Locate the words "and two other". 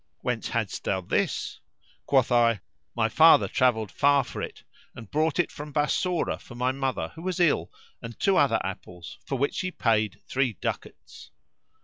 8.01-8.59